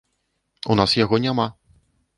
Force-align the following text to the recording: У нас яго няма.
У 0.75 0.79
нас 0.81 0.97
яго 1.03 1.15
няма. 1.27 1.47